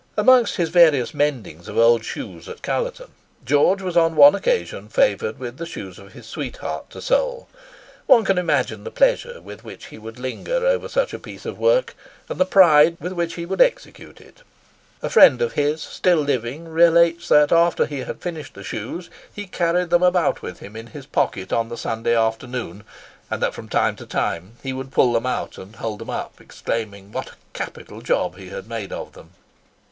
[0.17, 3.11] Amongst his various mendings of old shoes at Callerton.
[3.45, 7.47] George was on one occasion favoured with the shoes of his sweetheart to sole.
[8.07, 11.59] One can imagine the pleasure with which he would linger over such a piece of
[11.59, 11.95] work,
[12.27, 14.41] and the pride with which he would execute it.
[15.03, 19.45] A friend of his, still living, relates that, after he had finished the shoes, he
[19.45, 22.83] carried them about with him in his pocket on the Sunday afternoon,
[23.29, 26.41] and that from time to time he would pull them out and hold them up,
[26.41, 29.33] exclaiming, "what a capital job he had made of them!"